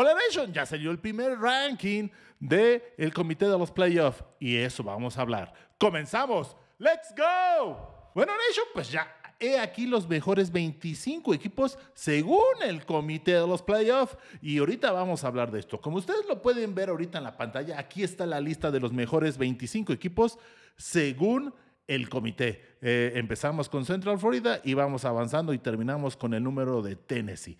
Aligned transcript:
Hola 0.00 0.14
Nation, 0.14 0.52
ya 0.52 0.64
salió 0.64 0.92
el 0.92 1.00
primer 1.00 1.40
ranking 1.40 2.08
del 2.38 2.80
el 2.96 3.12
comité 3.12 3.46
de 3.46 3.58
los 3.58 3.72
playoffs 3.72 4.22
y 4.38 4.54
eso 4.54 4.84
vamos 4.84 5.18
a 5.18 5.22
hablar. 5.22 5.52
¡Comenzamos! 5.76 6.56
¡Let's 6.78 7.12
go! 7.16 8.12
Bueno 8.14 8.32
Nation, 8.48 8.66
pues 8.72 8.92
ya 8.92 9.12
he 9.40 9.58
aquí 9.58 9.88
los 9.88 10.08
mejores 10.08 10.52
25 10.52 11.34
equipos 11.34 11.76
según 11.94 12.62
el 12.62 12.86
comité 12.86 13.32
de 13.32 13.46
los 13.48 13.60
playoffs 13.60 14.16
y 14.40 14.58
ahorita 14.58 14.92
vamos 14.92 15.24
a 15.24 15.26
hablar 15.26 15.50
de 15.50 15.58
esto. 15.58 15.80
Como 15.80 15.96
ustedes 15.96 16.28
lo 16.28 16.42
pueden 16.42 16.76
ver 16.76 16.90
ahorita 16.90 17.18
en 17.18 17.24
la 17.24 17.36
pantalla, 17.36 17.76
aquí 17.76 18.04
está 18.04 18.24
la 18.24 18.40
lista 18.40 18.70
de 18.70 18.78
los 18.78 18.92
mejores 18.92 19.36
25 19.36 19.92
equipos 19.92 20.38
según 20.76 21.52
el 21.88 22.08
comité. 22.08 22.76
Eh, 22.82 23.14
empezamos 23.16 23.68
con 23.68 23.84
Central 23.84 24.20
Florida 24.20 24.60
y 24.62 24.74
vamos 24.74 25.04
avanzando 25.04 25.52
y 25.52 25.58
terminamos 25.58 26.16
con 26.16 26.34
el 26.34 26.44
número 26.44 26.82
de 26.82 26.94
Tennessee. 26.94 27.58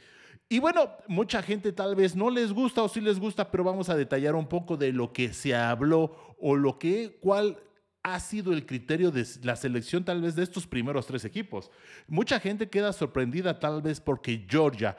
Y 0.51 0.61
bueno, 0.61 0.91
mucha 1.09 1.43
gente 1.43 1.73
tal 1.73 1.95
vez 1.95 2.17
no 2.17 2.30
les 2.30 2.53
gusta 2.53 2.83
o 2.83 2.89
sí 2.89 3.01
les 3.03 3.21
gusta, 3.21 3.51
pero 3.51 3.65
vamos 3.65 3.91
a 3.91 3.97
detallar 3.97 4.35
un 4.35 4.48
poco 4.48 4.79
de 4.79 4.93
lo 4.93 5.12
que 5.12 5.34
se 5.34 5.55
habló 5.55 6.34
o 6.39 6.56
lo 6.56 6.79
que, 6.79 7.19
cuál 7.20 7.59
ha 8.02 8.19
sido 8.20 8.55
el 8.55 8.65
criterio 8.65 9.11
de 9.11 9.27
la 9.42 9.56
selección 9.56 10.05
tal 10.05 10.23
vez 10.23 10.34
de 10.37 10.42
estos 10.42 10.66
primeros 10.66 11.06
tres 11.06 11.27
equipos. 11.27 11.70
Mucha 12.06 12.41
gente 12.41 12.70
queda 12.70 12.95
sorprendida 12.95 13.61
tal 13.61 13.83
vez 13.83 14.01
porque 14.01 14.47
Georgia 14.48 14.97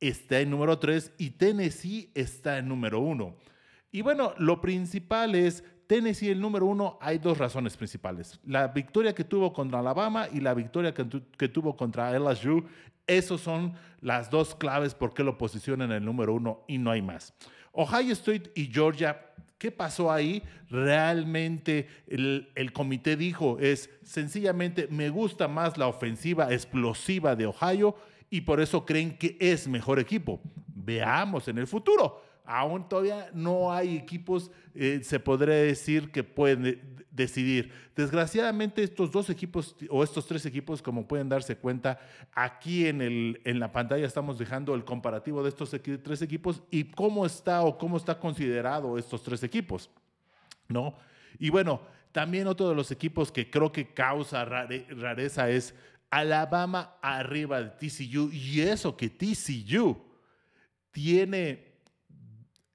está 0.00 0.40
en 0.40 0.50
número 0.50 0.78
tres 0.80 1.12
y 1.16 1.30
Tennessee 1.30 2.10
está 2.14 2.58
en 2.58 2.68
número 2.68 2.98
uno. 2.98 3.36
Y 3.92 4.02
bueno, 4.02 4.34
lo 4.38 4.60
principal 4.60 5.36
es 5.36 5.62
Tennessee 5.92 6.30
el 6.30 6.40
número 6.40 6.64
uno, 6.64 6.96
hay 7.02 7.18
dos 7.18 7.36
razones 7.36 7.76
principales. 7.76 8.40
La 8.46 8.68
victoria 8.68 9.14
que 9.14 9.24
tuvo 9.24 9.52
contra 9.52 9.80
Alabama 9.80 10.26
y 10.32 10.40
la 10.40 10.54
victoria 10.54 10.94
que, 10.94 11.06
que 11.36 11.48
tuvo 11.50 11.76
contra 11.76 12.18
LSU. 12.18 12.64
Esos 13.06 13.42
son 13.42 13.74
las 14.00 14.30
dos 14.30 14.54
claves 14.54 14.94
por 14.94 15.12
qué 15.12 15.22
lo 15.22 15.36
posicionan 15.36 15.90
en 15.90 15.98
el 15.98 16.04
número 16.06 16.32
uno 16.32 16.64
y 16.66 16.78
no 16.78 16.90
hay 16.90 17.02
más. 17.02 17.34
Ohio 17.72 18.14
State 18.14 18.52
y 18.54 18.72
Georgia, 18.72 19.20
¿qué 19.58 19.70
pasó 19.70 20.10
ahí? 20.10 20.42
Realmente 20.70 21.86
el, 22.06 22.50
el 22.54 22.72
comité 22.72 23.14
dijo 23.14 23.58
es 23.58 23.90
sencillamente 24.02 24.88
me 24.90 25.10
gusta 25.10 25.46
más 25.46 25.76
la 25.76 25.88
ofensiva 25.88 26.54
explosiva 26.54 27.36
de 27.36 27.44
Ohio 27.44 27.96
y 28.30 28.40
por 28.40 28.62
eso 28.62 28.86
creen 28.86 29.18
que 29.18 29.36
es 29.38 29.68
mejor 29.68 29.98
equipo. 29.98 30.40
Veamos 30.74 31.48
en 31.48 31.58
el 31.58 31.66
futuro 31.66 32.31
aún 32.44 32.88
todavía 32.88 33.30
no 33.32 33.72
hay 33.72 33.96
equipos, 33.96 34.50
eh, 34.74 35.00
se 35.02 35.20
podría 35.20 35.54
decir, 35.54 36.10
que 36.10 36.24
pueden 36.24 37.04
decidir. 37.10 37.72
Desgraciadamente, 37.94 38.82
estos 38.82 39.10
dos 39.10 39.30
equipos 39.30 39.76
o 39.90 40.02
estos 40.02 40.26
tres 40.26 40.46
equipos, 40.46 40.82
como 40.82 41.06
pueden 41.06 41.28
darse 41.28 41.56
cuenta, 41.56 42.00
aquí 42.32 42.86
en, 42.86 43.02
el, 43.02 43.40
en 43.44 43.60
la 43.60 43.70
pantalla 43.70 44.06
estamos 44.06 44.38
dejando 44.38 44.74
el 44.74 44.84
comparativo 44.84 45.42
de 45.42 45.50
estos 45.50 45.70
tres 46.02 46.22
equipos 46.22 46.62
y 46.70 46.84
cómo 46.84 47.26
está 47.26 47.62
o 47.62 47.78
cómo 47.78 47.96
está 47.96 48.18
considerado 48.18 48.98
estos 48.98 49.22
tres 49.22 49.42
equipos. 49.42 49.90
¿No? 50.68 50.94
Y 51.38 51.50
bueno, 51.50 51.82
también 52.12 52.46
otro 52.46 52.68
de 52.68 52.74
los 52.74 52.90
equipos 52.90 53.30
que 53.30 53.50
creo 53.50 53.72
que 53.72 53.92
causa 53.92 54.44
rareza 54.44 55.50
es 55.50 55.74
Alabama 56.10 56.96
arriba 57.00 57.62
de 57.62 57.70
TCU. 57.70 58.30
Y 58.30 58.60
eso 58.60 58.96
que 58.96 59.08
TCU 59.08 59.96
tiene 60.90 61.71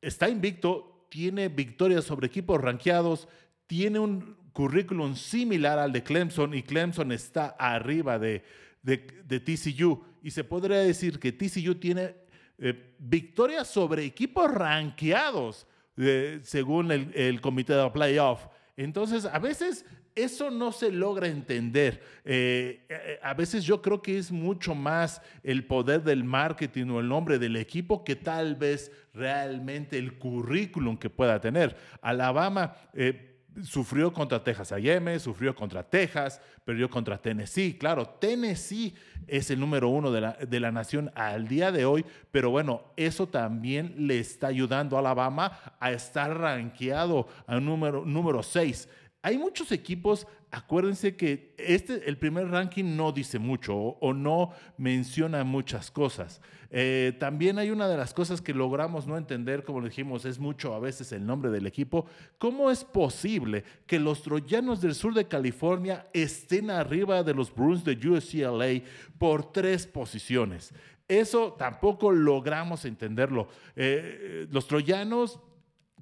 está 0.01 0.29
invicto, 0.29 1.07
tiene 1.09 1.49
victorias 1.49 2.05
sobre 2.05 2.27
equipos 2.27 2.59
rankeados, 2.61 3.27
tiene 3.65 3.99
un 3.99 4.37
currículum 4.53 5.15
similar 5.15 5.77
al 5.77 5.91
de 5.91 6.03
Clemson 6.03 6.53
y 6.53 6.63
Clemson 6.63 7.11
está 7.11 7.55
arriba 7.59 8.17
de, 8.17 8.43
de, 8.81 9.39
TCU. 9.39 10.03
Y 10.23 10.31
se 10.31 10.43
podría 10.43 10.79
decir 10.79 11.19
que 11.19 11.31
TCU 11.31 11.75
tiene 11.75 12.15
eh, 12.57 12.95
victorias 12.97 13.67
sobre 13.67 14.03
equipos 14.03 14.51
rankeados 14.51 15.67
eh, 15.97 16.39
según 16.43 16.91
el, 16.91 17.11
el 17.13 17.41
comité 17.41 17.73
de 17.73 17.89
playoff. 17.91 18.47
Entonces, 18.75 19.25
a 19.25 19.39
veces 19.39 19.85
eso 20.17 20.49
no 20.49 20.71
se 20.71 20.91
logra 20.91 21.27
entender. 21.27 22.01
Eh, 22.25 22.85
eh, 22.89 23.19
a 23.21 23.33
veces 23.35 23.63
yo 23.63 23.81
creo 23.81 24.01
que 24.01 24.17
es 24.17 24.31
mucho 24.31 24.73
más 24.73 25.21
el 25.43 25.65
poder 25.65 26.03
del 26.03 26.23
marketing 26.23 26.87
o 26.89 26.99
el 26.99 27.07
nombre 27.07 27.37
del 27.37 27.55
equipo 27.55 28.03
que 28.03 28.15
tal 28.15 28.55
vez 28.55 28.91
realmente 29.13 29.97
el 29.97 30.17
currículum 30.17 30.97
que 30.97 31.09
pueda 31.09 31.39
tener. 31.39 31.77
Alabama... 32.01 32.75
Eh, 32.93 33.35
sufrió 33.63 34.13
contra 34.13 34.43
Texas 34.43 34.71
A&M, 34.71 35.17
sufrió 35.19 35.55
contra 35.55 35.81
Texas, 35.81 36.39
perdió 36.63 36.87
contra 36.89 37.17
Tennessee. 37.17 37.75
Claro, 37.75 38.05
Tennessee 38.05 38.93
es 39.25 39.49
el 39.49 39.59
número 39.59 39.89
uno 39.89 40.11
de 40.11 40.21
la, 40.21 40.33
de 40.33 40.59
la, 40.59 40.71
nación 40.71 41.11
al 41.15 41.47
día 41.47 41.71
de 41.71 41.83
hoy, 41.83 42.05
pero 42.29 42.51
bueno, 42.51 42.83
eso 42.97 43.27
también 43.27 43.95
le 43.97 44.19
está 44.19 44.47
ayudando 44.47 44.95
a 44.95 44.99
Alabama 44.99 45.75
a 45.79 45.91
estar 45.91 46.37
rankeado 46.37 47.27
al 47.47 47.65
número, 47.65 48.05
número 48.05 48.43
seis 48.43 48.87
hay 49.21 49.37
muchos 49.37 49.71
equipos, 49.71 50.27
acuérdense 50.51 51.15
que 51.15 51.53
este, 51.57 52.07
el 52.07 52.17
primer 52.17 52.49
ranking 52.49 52.95
no 52.95 53.11
dice 53.11 53.39
mucho 53.39 53.75
o, 53.75 54.13
no 54.13 54.51
menciona 54.77 55.43
muchas 55.43 55.91
cosas. 55.91 56.41
Eh, 56.69 57.15
también 57.19 57.57
hay 57.59 57.71
una 57.71 57.87
de 57.87 57.97
las 57.97 58.13
cosas 58.13 58.41
que 58.41 58.53
logramos 58.53 59.07
no 59.07 59.17
entender, 59.17 59.63
como 59.63 59.81
dijimos, 59.81 60.25
es 60.25 60.37
mucho 60.37 60.73
a 60.73 60.79
veces 60.79 61.11
el 61.11 61.25
nombre 61.25 61.49
del 61.49 61.65
equipo. 61.65 62.05
¿Cómo 62.37 62.69
es 62.69 62.83
posible 62.83 63.63
que 63.85 63.99
los 63.99 64.21
troyanos 64.21 64.81
del 64.81 64.93
sur 64.93 65.13
de 65.13 65.27
California 65.27 66.07
estén 66.13 66.69
arriba 66.69 67.23
de 67.23 67.33
los 67.33 67.53
Bruins 67.53 67.83
de 67.83 67.93
UCLA 67.93 68.83
por 69.17 69.51
tres 69.51 69.87
posiciones? 69.87 70.73
Eso 71.07 71.53
tampoco 71.57 72.11
logramos 72.11 72.83
entenderlo. 72.83 73.47
Eh, 73.75 74.45
los 74.51 74.67
troyanos 74.67 75.39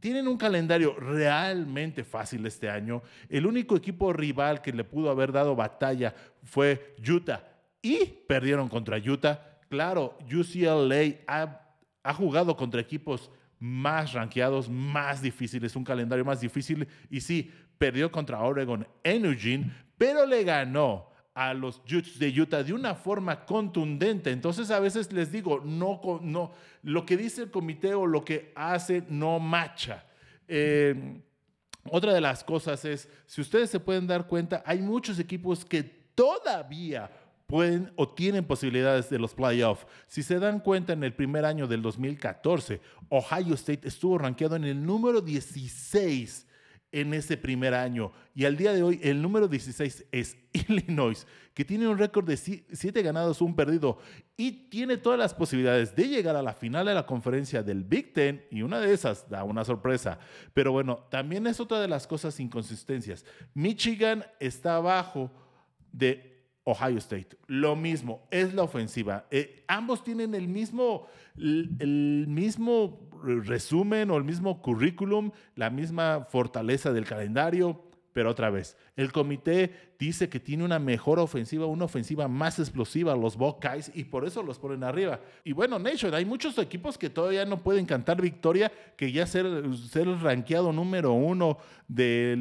tienen 0.05 0.27
un 0.27 0.37
calendario 0.37 0.93
realmente 0.93 2.03
fácil 2.03 2.45
este 2.45 2.69
año. 2.69 3.01
El 3.27 3.47
único 3.47 3.75
equipo 3.75 4.13
rival 4.13 4.61
que 4.61 4.71
le 4.71 4.83
pudo 4.83 5.09
haber 5.09 5.31
dado 5.31 5.55
batalla 5.55 6.13
fue 6.43 6.93
Utah 7.03 7.43
y 7.81 8.05
perdieron 8.27 8.69
contra 8.69 8.99
Utah. 8.99 9.57
Claro, 9.67 10.15
UCLA 10.31 11.15
ha, 11.25 12.13
jugado 12.13 12.55
contra 12.55 12.79
equipos 12.79 13.31
más 13.57 14.13
rankeados, 14.13 14.69
más 14.69 15.23
difíciles, 15.23 15.75
un 15.75 15.83
calendario 15.83 16.23
más 16.23 16.39
difícil 16.39 16.87
y 17.09 17.19
sí, 17.19 17.51
perdió 17.79 18.11
contra 18.11 18.41
Oregon 18.41 18.87
en 19.03 19.25
Eugene, 19.25 19.71
pero 19.97 20.27
le 20.27 20.43
ganó 20.43 21.09
a 21.35 21.53
los 21.53 21.81
Jutes 21.87 22.17
de 22.17 22.29
Utah 22.29 22.63
de 22.63 22.73
una 22.73 22.95
forma 22.95 23.45
contundente. 23.45 24.31
Entonces 24.31 24.71
a 24.71 24.79
veces 24.79 25.11
les 25.11 25.31
digo, 25.31 25.61
no, 25.63 25.99
no, 26.21 26.53
lo 26.81 27.05
que 27.05 27.17
dice 27.17 27.43
el 27.43 27.51
comité 27.51 27.93
o 27.93 28.07
lo 28.07 28.23
que 28.23 28.53
hace 28.55 29.03
no 29.09 29.37
macha. 29.37 30.05
Eh, 30.47 31.19
otra 31.91 32.13
de 32.13 32.21
las 32.21 32.43
cosas 32.43 32.85
es, 32.85 33.09
si 33.27 33.41
ustedes 33.41 33.69
se 33.69 33.81
pueden 33.81 34.07
dar 34.07 34.27
cuenta, 34.27 34.63
hay 34.65 34.79
muchos 34.79 35.19
equipos 35.19 35.65
que 35.65 35.83
todavía 35.83 37.11
pueden 37.47 37.91
o 37.97 38.07
tienen 38.07 38.45
posibilidades 38.45 39.09
de 39.09 39.19
los 39.19 39.35
playoffs. 39.35 39.85
Si 40.07 40.23
se 40.23 40.39
dan 40.39 40.61
cuenta, 40.61 40.93
en 40.93 41.03
el 41.03 41.13
primer 41.13 41.43
año 41.43 41.67
del 41.67 41.81
2014, 41.81 42.79
Ohio 43.09 43.55
State 43.55 43.87
estuvo 43.87 44.17
rankeado 44.17 44.55
en 44.55 44.63
el 44.63 44.83
número 44.83 45.19
16 45.19 46.47
en 46.95 47.13
ese 47.13 47.35
primer 47.35 47.73
año. 47.73 48.13
Y 48.33 48.45
al 48.45 48.55
día 48.55 48.71
de 48.71 48.81
hoy, 48.81 49.01
el 49.03 49.21
número 49.21 49.49
16 49.49 50.05
es 50.13 50.37
Illinois, 50.53 51.27
que 51.53 51.65
tiene 51.65 51.89
un 51.89 51.97
récord 51.97 52.25
de 52.25 52.37
7 52.37 53.01
ganados, 53.01 53.41
un 53.41 53.53
perdido, 53.53 53.97
y 54.37 54.69
tiene 54.69 54.95
todas 54.95 55.19
las 55.19 55.33
posibilidades 55.33 55.93
de 55.93 56.07
llegar 56.07 56.37
a 56.37 56.41
la 56.41 56.53
final 56.53 56.85
de 56.85 56.93
la 56.93 57.05
conferencia 57.05 57.61
del 57.61 57.83
Big 57.83 58.13
Ten, 58.13 58.45
y 58.49 58.61
una 58.61 58.79
de 58.79 58.93
esas 58.93 59.29
da 59.29 59.43
una 59.43 59.65
sorpresa. 59.65 60.19
Pero 60.53 60.71
bueno, 60.71 61.05
también 61.11 61.45
es 61.47 61.59
otra 61.59 61.81
de 61.81 61.89
las 61.89 62.07
cosas 62.07 62.39
inconsistencias. 62.39 63.25
Michigan 63.53 64.23
está 64.39 64.77
abajo 64.77 65.29
de 65.91 66.35
Ohio 66.65 66.97
State. 66.97 67.37
Lo 67.47 67.75
mismo, 67.75 68.27
es 68.31 68.53
la 68.53 68.63
ofensiva. 68.63 69.27
Eh, 69.29 69.63
ambos 69.67 70.03
tienen 70.03 70.33
el 70.33 70.47
mismo, 70.47 71.07
el, 71.37 72.25
mismo 72.27 73.04
resumen 73.25 74.11
o 74.11 74.17
el 74.17 74.23
mismo 74.23 74.61
currículum, 74.61 75.31
la 75.55 75.69
misma 75.69 76.27
fortaleza 76.29 76.93
del 76.93 77.05
calendario, 77.05 77.81
pero 78.15 78.31
otra 78.31 78.49
vez, 78.49 78.77
el 78.95 79.11
comité 79.11 79.93
dice 79.99 80.29
que 80.29 80.39
tiene 80.39 80.63
una 80.63 80.79
mejor 80.79 81.19
ofensiva, 81.19 81.65
una 81.65 81.83
ofensiva 81.83 82.29
más 82.29 82.59
explosiva, 82.59 83.13
los 83.13 83.35
Buckeyes, 83.35 83.91
y 83.93 84.05
por 84.05 84.25
eso 84.25 84.41
los 84.41 84.57
ponen 84.57 84.85
arriba. 84.85 85.19
Y 85.43 85.51
bueno, 85.51 85.79
Nation, 85.79 86.13
hay 86.13 86.23
muchos 86.23 86.57
equipos 86.57 86.97
que 86.97 87.09
todavía 87.09 87.45
no 87.45 87.61
pueden 87.61 87.85
cantar 87.85 88.21
victoria, 88.21 88.71
que 88.95 89.11
ya 89.11 89.27
ser, 89.27 89.45
ser 89.91 90.07
rankeado 90.21 90.71
número 90.71 91.11
uno 91.11 91.57
de 91.89 92.35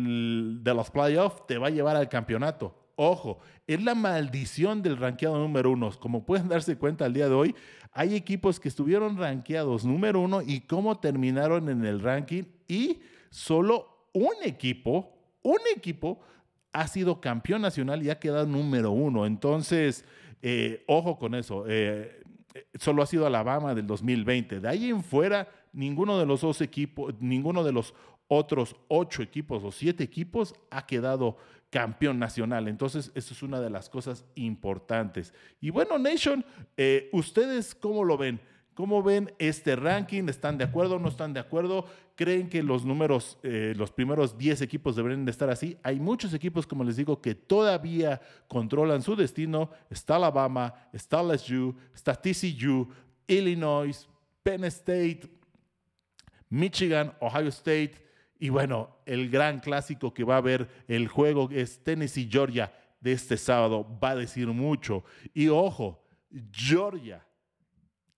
los 0.65 0.91
playoffs 0.91 1.45
te 1.49 1.59
va 1.59 1.67
a 1.67 1.71
llevar 1.71 1.97
al 1.97 2.09
campeonato. 2.09 2.84
Ojo, 2.97 3.39
es 3.67 3.83
la 3.83 3.95
maldición 3.95 4.83
del 4.83 4.97
ranqueado 4.97 5.39
número 5.39 5.71
uno. 5.71 5.91
Como 5.99 6.25
pueden 6.25 6.49
darse 6.49 6.77
cuenta 6.77 7.05
al 7.05 7.15
día 7.15 7.29
de 7.29 7.35
hoy, 7.35 7.55
hay 7.93 8.15
equipos 8.15 8.61
que 8.61 8.69
estuvieron 8.69 9.17
ranqueados 9.17 9.85
número 9.85 10.21
uno 10.21 10.43
y 10.43 10.61
cómo 10.61 10.99
terminaron 10.99 11.69
en 11.69 11.85
el 11.85 12.01
ranking 12.01 12.45
y 12.69 13.01
solo 13.31 14.09
un 14.13 14.35
equipo, 14.45 15.17
un 15.43 15.59
equipo 15.75 16.21
ha 16.73 16.89
sido 16.89 17.21
campeón 17.21 17.63
nacional 17.63 18.03
y 18.03 18.11
ha 18.11 18.19
quedado 18.19 18.47
número 18.47 18.91
uno. 18.91 19.27
Entonces, 19.27 20.05
eh, 20.43 20.85
ojo 20.87 21.19
con 21.19 21.35
eso. 21.35 21.65
Eh, 21.69 22.21
eh, 22.55 22.67
solo 22.79 23.03
ha 23.03 23.07
sido 23.07 23.27
Alabama 23.27 23.75
del 23.75 23.87
2020. 23.87 24.61
De 24.61 24.69
ahí 24.69 24.91
en 24.91 25.03
fuera, 25.03 25.49
ninguno 25.73 26.19
de 26.19 26.27
los 26.27 26.41
dos 26.41 26.61
equipos, 26.61 27.15
ninguno 27.21 27.65
de 27.65 27.73
los 27.73 27.95
otros 28.29 28.77
ocho 28.89 29.23
equipos 29.23 29.63
o 29.65 29.71
siete 29.71 30.03
equipos 30.03 30.55
ha 30.71 30.87
quedado 30.87 31.37
campeón 31.75 32.21
nacional. 32.21 32.69
Entonces, 32.69 33.11
eso 33.17 33.35
es 33.35 33.43
una 33.43 33.61
de 33.61 33.69
las 33.69 33.89
cosas 33.89 34.25
importantes. 34.37 35.35
Y 35.61 35.71
bueno, 35.71 35.99
Nation, 35.99 36.45
eh, 36.77 37.11
¿ustedes 37.13 37.75
cómo 37.75 38.05
lo 38.05 38.17
ven? 38.17 38.41
¿Cómo 38.75 39.03
ven 39.03 39.35
este 39.41 39.75
ranking? 39.75 40.29
¿Están 40.29 40.57
de 40.57 40.63
acuerdo 40.63 40.95
o 40.95 40.99
no 41.01 41.09
están 41.09 41.33
de 41.33 41.41
acuerdo? 41.41 41.87
¿Creen 42.15 42.49
que 42.49 42.63
los 42.63 42.85
números, 42.85 43.39
eh, 43.43 43.75
los 43.77 43.91
primeros 43.91 44.39
10 44.39 44.61
equipos 44.61 44.95
deberían 44.95 45.25
de 45.25 45.33
estar 45.33 45.51
así? 45.51 45.77
Hay 45.83 45.99
muchos 45.99 46.33
equipos, 46.33 46.65
como 46.65 46.85
les 46.85 46.95
digo, 46.95 47.21
que 47.21 47.35
todavía 47.35 48.21
controlan 48.47 49.03
su 49.03 49.17
destino. 49.17 49.69
Está 49.91 50.15
Alabama, 50.15 50.73
está 50.93 51.25
LSU, 51.25 51.75
está 51.93 52.15
TCU, 52.15 52.89
Illinois, 53.27 54.09
Penn 54.45 54.63
State, 54.67 55.23
Michigan, 56.51 57.13
Ohio 57.19 57.49
State. 57.49 58.04
Y 58.39 58.49
bueno, 58.49 58.97
el 59.07 59.31
gran 59.31 59.61
clásico 59.61 60.13
que 60.13 60.25
va 60.25 60.35
a 60.35 60.39
haber 60.39 60.69
el 60.89 61.09
juego 61.09 61.49
es 61.51 61.83
Tennessee-Georgia 61.83 62.73
de 63.01 63.13
este 63.13 63.37
sábado. 63.37 63.87
Va 64.03 64.11
a 64.11 64.17
decir 64.17 64.47
mucho. 64.49 65.05
Y 65.33 65.49
ojo, 65.49 66.05
Georgia 66.53 67.25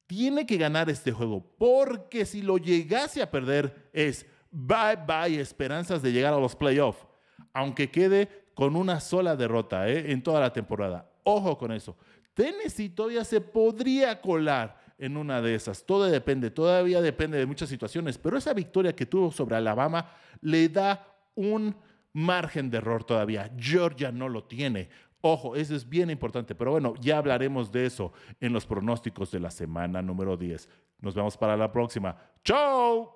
tiene 0.06 0.46
que 0.46 0.56
ganar 0.56 0.88
este 0.88 1.12
juego, 1.12 1.44
porque 1.58 2.24
si 2.24 2.42
lo 2.42 2.58
llegase 2.58 3.20
a 3.20 3.30
perder 3.30 3.90
es 3.92 4.26
bye 4.50 4.96
bye 5.06 5.40
esperanzas 5.40 6.00
de 6.00 6.12
llegar 6.12 6.32
a 6.32 6.40
los 6.40 6.54
playoffs, 6.54 7.04
aunque 7.52 7.90
quede 7.90 8.46
con 8.54 8.76
una 8.76 9.00
sola 9.00 9.36
derrota 9.36 9.88
¿eh? 9.88 10.12
en 10.12 10.22
toda 10.22 10.40
la 10.40 10.52
temporada. 10.52 11.10
Ojo 11.24 11.58
con 11.58 11.72
eso. 11.72 11.96
Tennessee 12.34 12.88
todavía 12.88 13.24
se 13.24 13.40
podría 13.40 14.20
colar 14.20 14.78
en 14.98 15.16
una 15.16 15.42
de 15.42 15.54
esas. 15.54 15.84
Todo 15.84 16.04
depende, 16.04 16.50
todavía 16.50 17.00
depende 17.00 17.38
de 17.38 17.46
muchas 17.46 17.68
situaciones, 17.68 18.18
pero 18.18 18.38
esa 18.38 18.54
victoria 18.54 18.94
que 18.94 19.06
tuvo 19.06 19.30
sobre 19.30 19.56
Alabama 19.56 20.10
le 20.40 20.68
da 20.68 21.06
un 21.34 21.76
margen 22.12 22.70
de 22.70 22.78
error 22.78 23.04
todavía. 23.04 23.52
Georgia 23.58 24.10
no 24.10 24.28
lo 24.28 24.44
tiene. 24.44 24.88
Ojo, 25.20 25.56
eso 25.56 25.74
es 25.74 25.88
bien 25.88 26.10
importante, 26.10 26.54
pero 26.54 26.70
bueno, 26.70 26.94
ya 27.00 27.18
hablaremos 27.18 27.72
de 27.72 27.86
eso 27.86 28.12
en 28.40 28.52
los 28.52 28.66
pronósticos 28.66 29.30
de 29.30 29.40
la 29.40 29.50
semana 29.50 30.00
número 30.00 30.36
10. 30.36 30.68
Nos 31.00 31.14
vemos 31.14 31.36
para 31.36 31.56
la 31.56 31.70
próxima. 31.72 32.16
¡Chao! 32.44 33.15